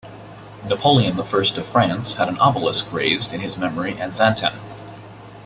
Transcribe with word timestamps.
Napoleon 0.67 1.15
the 1.15 1.23
First 1.23 1.59
of 1.59 1.65
France 1.67 2.15
had 2.15 2.27
an 2.27 2.39
obelisk 2.39 2.91
raised 2.91 3.33
in 3.33 3.41
his 3.41 3.59
memory 3.59 3.91
in 3.91 4.09
Xanten. 4.09 4.57